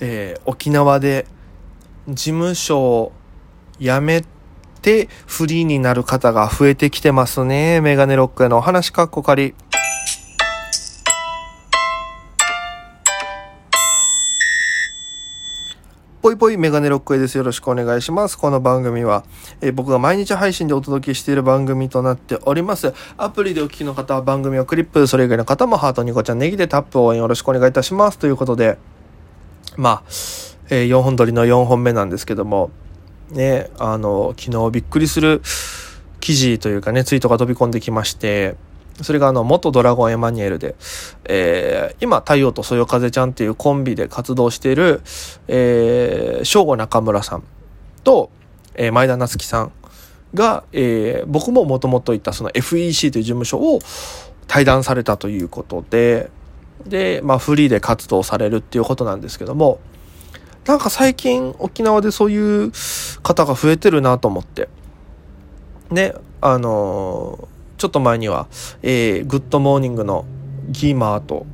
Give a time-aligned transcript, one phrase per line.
[0.00, 1.26] えー、沖縄で
[2.08, 3.12] 事務所を
[3.78, 4.24] 辞め
[4.82, 7.80] てフリーになる方が増えてきてますね。
[7.80, 9.54] メガネロックへのお話かっこかり。
[16.22, 17.38] ぽいぽいメガネロックへです。
[17.38, 18.36] よろしくお願いします。
[18.36, 19.24] この番組は、
[19.62, 22.92] えー、僕が毎日配信でお届けしている番組となっております。
[23.16, 28.18] アプリでお聞きの方は番組をクリップ、それ以外の方もハートニコちゃんネギでタップ応援よろしくお願いいたします。
[28.18, 28.76] ということで、
[29.76, 30.02] まあ、
[30.70, 32.70] えー、4本撮りの4本目なんですけども、
[33.30, 35.42] ね、あの、昨日びっくりする
[36.20, 38.56] 記事というかね、ツイートが飛び込んできまして、
[39.02, 40.74] それがあの、元ドラゴンエマニュエルで、
[41.24, 45.00] えー、今、太陽とそよ風ちゃんっていうコンビで活動している、
[45.48, 47.42] えー、正吾中村さん
[48.04, 48.30] と、
[48.74, 49.72] えー、前田夏樹さん
[50.34, 53.80] が、えー、僕ももともと行ったその FEC という事務所を
[54.46, 56.30] 退団されたということで、
[56.86, 59.80] で、まあ、フリーで活動されるっていうことなんですけども、
[60.66, 62.72] なんか最近沖縄でそういう
[63.22, 64.68] 方が増えてるなと思って。
[65.90, 68.46] ね、あのーちょっと前には、
[68.82, 70.26] えー、グッドモーニングの
[70.68, 71.46] ギーマーと、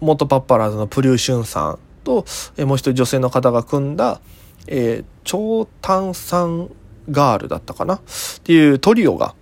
[0.00, 2.24] 元パッパラーズのプリューシュンさんと、
[2.56, 4.20] えー、もう一人女性の方が組んだ、
[4.66, 6.68] えー、超炭酸
[7.12, 7.94] ガールだったかな？
[7.94, 8.00] っ
[8.42, 9.36] ていうトリオが、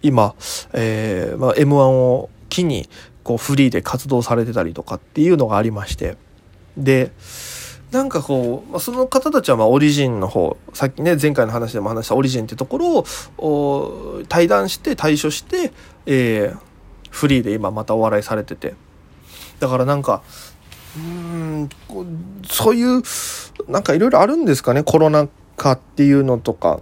[0.00, 0.34] 今、
[0.72, 2.88] えー、まあ、M1 を機に、
[3.24, 6.18] こう、フリーで活動されてたりとかっていうのがありまして、
[6.76, 7.12] で、
[7.90, 13.04] なんかこう、その方たちはまあオリジンの方、さっきね、前回の話でも話したオリジンってところ
[13.38, 15.72] を対談して対処して、
[16.06, 16.58] えー、
[17.10, 18.74] フリーで今またお笑いされてて。
[19.60, 20.22] だからなんか、
[20.96, 21.68] うん、
[22.48, 23.02] そういう、
[23.68, 26.80] なんかいろいろあるんですかね、コロナ禍っていうのとか、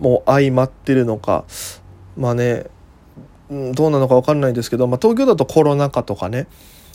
[0.00, 1.44] もう相まってるのか。
[2.16, 2.66] まあね、
[3.50, 6.46] どうなのかわかんないですけど、まあ東京だとコロナ禍とかね、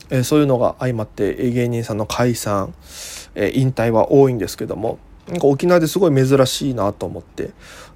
[0.09, 2.73] えー、そういうのが相まって芸人さんの解散、
[3.35, 7.52] えー、引退は多いんですけどもなんか沖縄ですごい珍しいなと思って。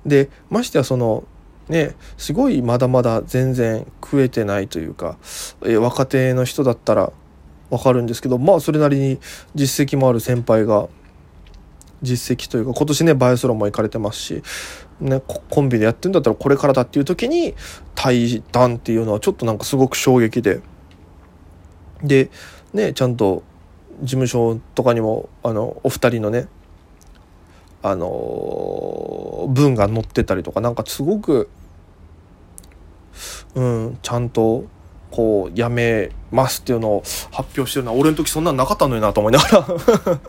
[0.06, 1.26] でましてやその
[1.68, 5.18] ねすごいまだまだ全然食えてないというか、
[5.64, 7.12] えー、若手の人だったら
[7.70, 9.20] わかるんですけどまあそれなりに
[9.56, 10.88] 実績もある先輩が
[12.02, 14.44] 実績というか今年ねバイオスロンも行かれてますし、
[15.00, 17.54] ね、コンビでやってるんだったらこれからだっていう時に
[17.96, 20.62] 対談っていうのはちょっとなんかすごく衝撃で。
[22.04, 22.30] で
[22.74, 23.44] ねちゃんと
[24.02, 26.48] 事務所とかにもあのお二人のね
[27.82, 31.50] あの文が載ってたりとかなんかすごく
[33.56, 34.66] うんちゃんと
[35.12, 40.20] こうやめますっていうのを発表してるのは俺の時そんなんなかったのになと思いながら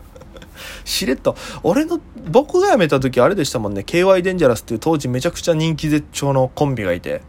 [0.85, 1.35] しれっと。
[1.63, 3.81] 俺の僕が辞めた時あれでしたもんね。
[3.81, 7.21] KY デンジャラスっていう当時めちゃくちゃ人気絶頂のコンビがいて。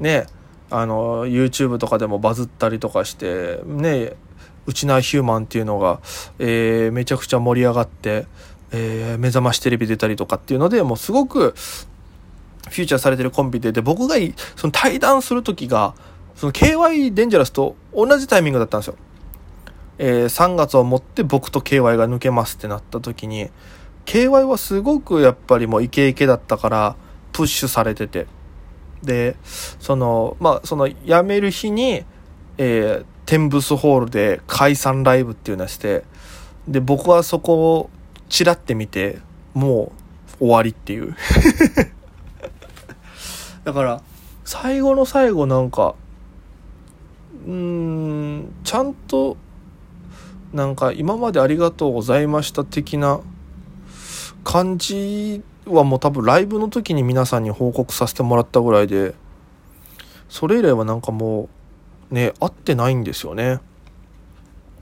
[0.00, 0.26] ね。
[0.70, 3.60] あの YouTube とかでもバズったりとかして。
[3.64, 4.12] ね。
[4.66, 6.00] うちなヒューマンっていうのが、
[6.38, 8.26] えー、めちゃくちゃ盛り上がって、
[8.70, 11.54] えー、目覚ましテレビ出たりとかっていうのでもうすごく
[12.68, 13.72] フューチャーされてるコンビで。
[13.72, 14.16] で僕が
[14.56, 15.94] その対談する時が
[16.36, 18.96] その KY デンジャラスと同じタイミングだったんですよ。
[19.98, 23.50] えー、3月をもって僕と KY が抜けますってなった時に
[24.06, 26.96] KY はすごくやっぱりもうイケイケだったから
[27.32, 28.26] プッシュされてて。
[29.02, 32.04] で、その、まあ、その辞める日に、
[32.56, 36.04] えー、テンブスホールで解散ライブっていうのをして、
[36.66, 37.90] で、僕はそこを
[38.28, 39.18] チラって見て、
[39.54, 39.92] も
[40.40, 41.16] う終わりっていう。
[43.64, 44.02] だから、
[44.44, 45.94] 最後の最後なんか、
[47.46, 49.36] うーん、ちゃんと、
[50.52, 53.20] なんか今までありがとうございました的な
[54.44, 59.14] 感じはもう多分ライブの時に皆さんに報告させてもらったぐらいで
[60.28, 61.48] それ以来はなんかも
[62.10, 63.60] うね会ってないんですよね。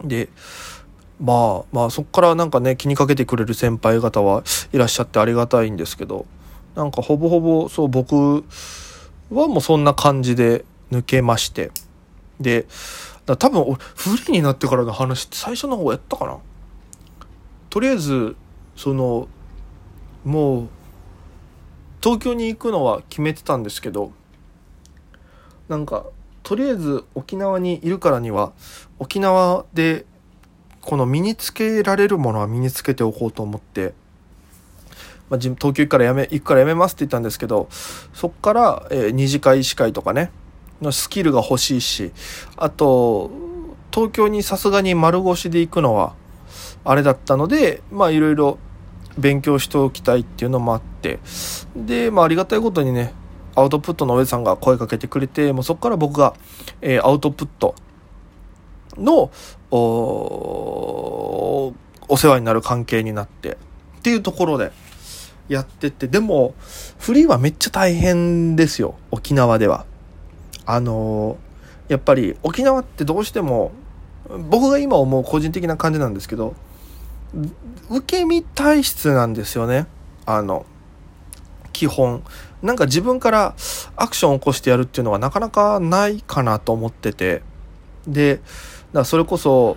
[0.05, 0.29] で
[1.21, 6.27] まあまあそっからなんかね気にかけてくれる先輩方はいらっしゃってありがたいんですけど
[6.75, 8.45] なんかほぼほぼそう僕
[9.31, 11.73] はもうそんな感じで抜けまして。
[12.39, 12.67] で
[13.27, 16.39] だ多分俺フリーになってからの話って最初の方やったかな？
[17.69, 18.37] とりあえず
[18.77, 19.29] その
[20.25, 20.69] もう
[22.03, 24.13] 東京に行くのは決めてたんですけど
[25.69, 26.07] なんか
[26.43, 28.53] とりあえず沖縄にいるからには
[29.01, 30.07] 沖縄で
[30.81, 33.93] この身につけられるものは身につけておこうと思って、
[35.29, 37.69] まあ、東京行くからやめ行くからやめますって言ったんですけど
[38.15, 40.31] そっから、えー、二次会医師会とかね
[40.83, 42.13] のスキルが欲しいし
[42.57, 43.31] あと
[43.93, 46.15] 東京にさすがに丸腰で行くのは
[46.85, 48.59] あれだったのでまあいろいろ
[49.19, 51.19] 勉強しておきたいっていうのもあって
[51.75, 53.15] で、まあ、ありがたいことにね
[53.55, 56.35] アウトプットの上さんが声かけてくれてもうそこから僕が、
[56.83, 57.75] えー、アウトプット
[58.99, 59.31] の
[59.71, 61.75] お
[62.09, 63.57] お世話になる関係になって
[63.99, 64.73] っていうところで
[65.49, 66.55] やっててでも
[66.99, 69.87] フリーはめっちゃ大変ですよ沖縄では。
[70.67, 71.39] あの
[71.89, 73.73] やっぱり沖縄ってどうしても
[74.51, 76.55] 僕が今思う個人的な感じなんですけど
[77.91, 79.87] 受け身体質なんですよね。
[80.25, 80.67] あの
[81.73, 82.23] 基本。
[82.63, 83.55] なんか自分から
[83.97, 87.43] アクションを起こしてやるっていうのはなかなかないかなと思ってて。
[88.07, 88.41] で
[88.93, 89.77] だそれこそ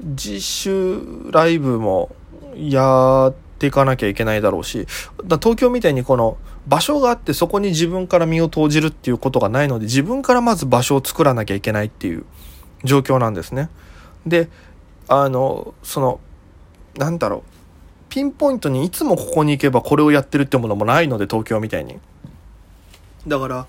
[0.00, 2.14] 自主ライブも
[2.56, 4.86] やっていかなきゃいけないだろうし
[5.24, 6.36] だ東京みたいにこの
[6.66, 12.24] 場所があってそこに自分から身を投じるっていうことがないので自分からまず場所を作らなきゃいけないっていう
[12.84, 13.68] 状況なんですね。
[14.26, 14.48] で
[15.08, 16.20] あのその
[16.96, 17.42] なんだろう
[18.08, 21.98] ピンポイントにいつもここに行けばこれをやってるってものもないので東京みたいに。
[23.26, 23.66] だから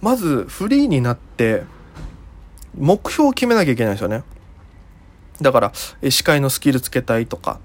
[0.00, 1.64] まずフリーになって
[2.78, 4.22] 目標を決めなきゃいけないですよね。
[5.40, 5.72] だから
[6.10, 7.58] 司会のスキルつけたいとか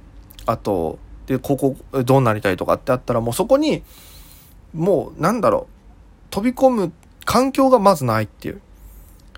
[0.45, 3.83] あとでここどうなりたいとかってあったらもうそこに
[4.73, 5.73] もうなんだろう
[6.29, 6.93] 飛び込む
[7.25, 8.61] 環境がまずないっていう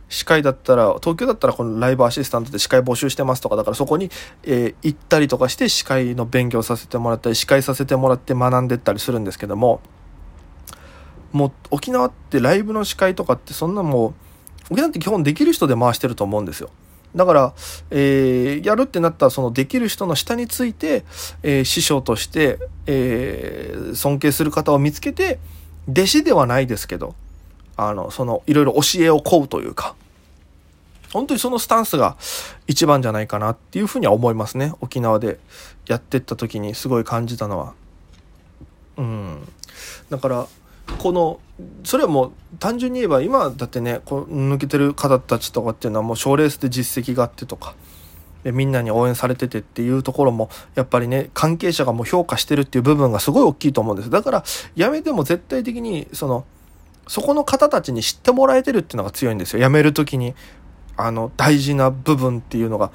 [0.09, 4.12] 司会だったら東京だったらこのライブアシスタントで司会募集してますとかだからそこに、
[4.44, 9.81] えー、行ったりとかして司会の勉強させてもらったり司会させてもらって学んでったりするんですけども
[11.31, 14.13] もう沖縄ってライブの司会とかってそんなもう
[14.74, 16.69] 沖縄って基本できる人で回してると思うんですよ。
[17.15, 17.54] だから、
[17.92, 21.04] えー、やるってなったらそのできる人の下について、
[21.44, 25.39] えー、師匠として、えー、尊敬する方を見つけて
[25.89, 27.15] 弟子ではないですけど
[27.77, 29.95] あのそのいろいろ教えを請うというか
[31.12, 32.18] 本当にそのスタンスが
[32.68, 35.39] 一番じゃないかなっていうふうには思いますね沖縄で
[35.88, 37.74] やってった時にすごい感じたのは。
[38.98, 39.48] うん
[40.10, 40.48] だから
[41.00, 41.39] この
[41.83, 47.75] それはもう単純に言えば今だってねこう抜けてる方たちとかっていうのはもう賞レースで実績があってとか
[48.44, 54.09] でみんなに応援されててっていうところもやっぱりね関係者がもう評価してるっていう部分がすごい大きいと思うんです。
[54.09, 54.44] だから
[54.75, 56.45] やめても絶対的にその
[57.07, 59.63] そこの方たちに知ってもらえてるっていうのが強いんですよ。
[59.63, 60.36] 辞める時に
[60.97, 62.91] あの大事な部分っていうのが。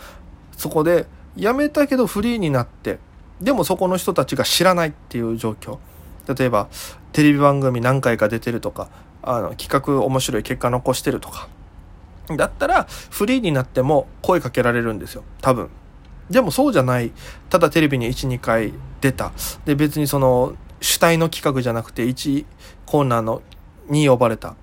[0.56, 1.06] そこで
[1.37, 2.99] 辞めたけどフリーになって
[3.41, 5.79] でもそこの人たちが知らないっていう状況。
[6.34, 6.69] 例えば
[7.12, 8.88] テレビ番組何回か出てるとか
[9.22, 11.48] あの企画面白い結果残してるとか。
[12.36, 15.25] だったらフリーになっても声かけられるんですよ。
[15.40, 15.70] 多分。
[16.30, 17.12] でもそうじゃない。
[17.48, 19.32] ただテレビに12回出た。
[19.64, 22.44] で別にその主体の企画じゃなくて1
[22.86, 23.42] コーナーの
[23.88, 24.56] に呼ばれた。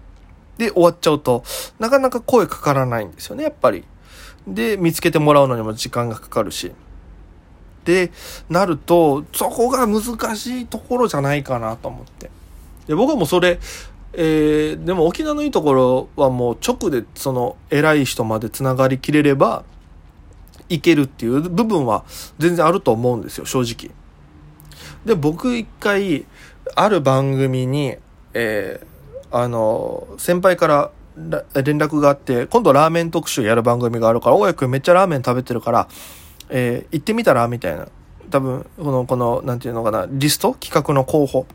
[0.58, 1.44] で終わっちゃうと
[1.80, 3.84] なかなか声かからないんですよねやっぱり。
[4.48, 6.72] で見つけてもらうのにも時間がかかるし。
[7.86, 8.12] って
[8.50, 10.04] なると、そこが難
[10.36, 12.32] しいところじゃないかなと思って。
[12.88, 13.60] で、僕はもうそれ、
[14.14, 19.66] えー、でも沖縄のいいところはもう直でその偉い人までつながりきれれば
[20.70, 22.06] いけるっていう部分は
[22.40, 23.94] 全然あると思うんですよ、正直。
[25.06, 26.26] で、僕一回、
[26.76, 27.96] ある番組に、
[28.34, 30.92] えー、あの、先輩から
[31.54, 35.88] 連絡があって、今度ラーメン特集やる番組があるから、大家君めっちゃラーメン食べてるから、
[36.50, 37.88] えー、行ってみたらみたいな。
[38.30, 40.56] 多分、この、この、なんていうのかな、リスト？
[40.60, 41.46] 企画の候補。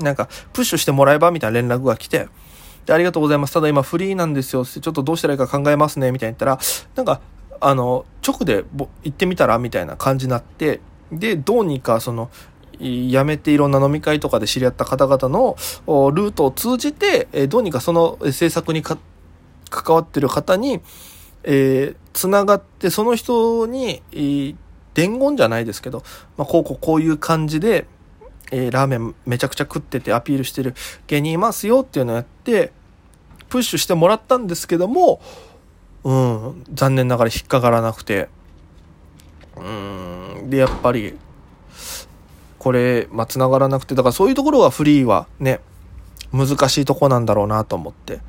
[0.00, 2.28] なんか、プッシュしてもらえばみたいな連絡が来て、
[2.86, 3.52] で、ありがとうございます。
[3.52, 4.64] ただ今フリーなんですよ。
[4.64, 6.10] ちょっとどうしたらいいか考えますね。
[6.10, 6.58] みたいに言ったら、
[6.96, 7.20] なんか、
[7.60, 10.80] あの、直で行ってみたらみたいな感じになって、
[11.12, 12.30] で、どうにかその、
[12.80, 15.56] 辞めていろんな飲み会とかで知り合った方々の
[16.10, 18.98] ルートを通じて、どうにかその制作に関
[19.94, 20.80] わってる方に、
[21.44, 24.56] えー、つながって、その人に、えー、
[24.94, 26.02] 伝言じゃないですけど、
[26.36, 27.86] まあ、こうこうこういう感じで、
[28.50, 30.74] えー、ラーメンめちゃくちゃ食っててアピールしてる
[31.06, 32.72] 芸人いますよっていうのをやって、
[33.48, 35.20] プッシュしてもらったんですけども、
[36.04, 38.28] うん、残念ながら引っかからなくて、
[39.56, 41.18] うん、で、やっぱり、
[42.58, 45.60] これ、まあ、繋がらなくて、だからそういうところはフリーはね、
[46.32, 48.20] 難しいとこなんだろうなと思って。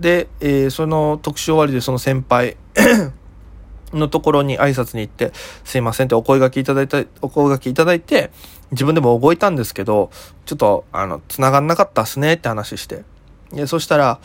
[0.00, 2.56] で、えー、その特集終わりでその先輩
[3.92, 5.32] のところに挨拶に行って、
[5.64, 8.30] すいませんってお声掛けいただいた、お声掛けいただいて、
[8.70, 10.10] 自分でも動いたんですけど、
[10.44, 13.04] ちょっと、あの、繋がんなかったっすねって話して。
[13.52, 14.18] で、そしたら、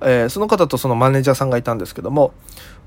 [0.00, 2.32] えー、その方とそのマネージャーさんがいたんですけども、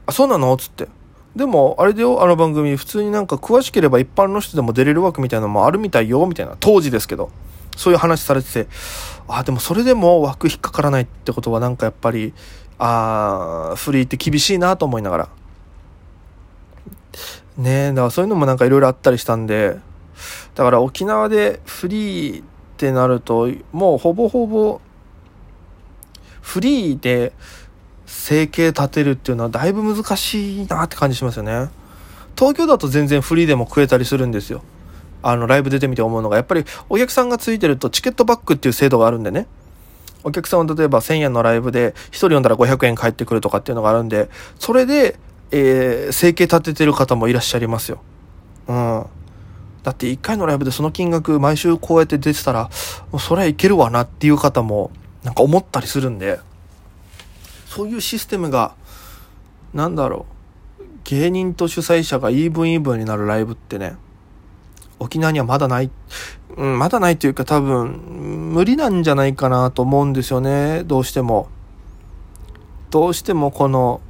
[0.05, 0.55] あ、そうなの？
[0.57, 0.87] つって。
[1.35, 6.55] でも、あれでよ、あの番組、普通になんか詳しければ一般の人でも出れる枠みたいなのもあるみたいよ、みたいな。
[6.59, 7.29] 当時ですけど。
[7.77, 8.67] そういう話されてて、
[9.27, 12.33] あ、でもそれでも枠引っかからないってことはなんかやっぱり、
[12.79, 15.29] あフリーって厳しいなと思いながら。
[17.57, 19.77] ねえ、だからそういうのもなんかいろいろあったりしたんで、
[20.55, 22.45] だから沖縄でフリーっ
[22.77, 24.81] てなると、もうほぼほぼ、
[26.41, 27.33] フリーで
[28.05, 31.69] 生計立てるっていうのはだいぶ難しいなって感じしますよね。
[32.37, 34.63] 東京だと全然フリーでも食えたりするんですよ。
[35.23, 39.47] あの、ライブ出てみて思うのが、やっぱりお客さんがついてるとチケットバックっていう制度があるんでね。
[40.23, 45.17] お客さんは例えば1000円のライブで1人呼んだら500円返ってくるとかっていうのがあるんで、それで、
[45.51, 48.01] えー、生計立ててる方もいらっしゃいますよ。
[48.67, 49.05] うん。
[49.83, 52.69] だって1回のライブでその金額毎週こうやって出てたら、
[53.11, 54.91] もうそれはいけるわなっていう方も
[55.23, 56.39] なんか思ったりするんで、
[57.67, 58.75] そういうシステムが、
[59.73, 60.25] なんだろ
[60.79, 63.95] う、芸人と主催者がイーブンイーブンになるライブってね、
[64.99, 65.91] 沖縄にはまだない、
[66.57, 71.47] うん、まだないというか多分、無理なんじゃないかなと思うんですよね、どうしても。
[72.89, 74.01] どうしてもこの、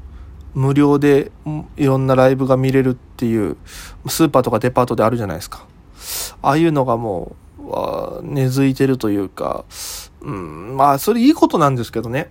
[0.54, 1.32] 無料で
[1.78, 3.58] いろんなライブが見れるっていう、
[4.08, 5.66] スーパーとかデパートであるじゃないですか。
[6.42, 9.66] ああいうのがもう、根付いてるというか、
[10.22, 12.30] うん、まあ、それいいことなんですけどね。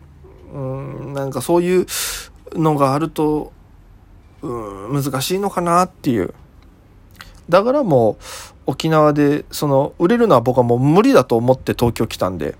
[0.52, 1.86] うん、なんかそういう
[2.52, 3.52] のがあると、
[4.42, 6.34] うん、難しいのかなっていう。
[7.48, 8.24] だからもう、
[8.66, 12.54] 沖縄で、その、売れるのは僕はもう無理だと思って東京来たんで、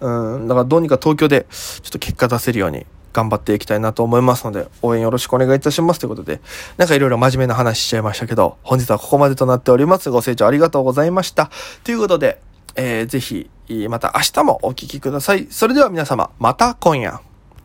[0.00, 6.40] うん、だからどうにか東京で、ちょっと結果出せるように頑張っていきたいなと思いますので、応援よろしくお願いいたしますということで、
[6.76, 10.10] なんかいろいろ真面目な話しちゃいましたけど、本日はここまでとなっております。
[10.10, 11.50] ご清聴ありがとうございました。
[11.84, 12.40] ということで、
[12.74, 13.50] えー、ぜひ、
[13.88, 15.46] また明日もお聴きください。
[15.50, 17.31] それでは皆様、また今夜。